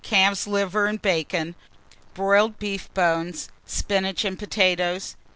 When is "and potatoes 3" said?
4.25-5.17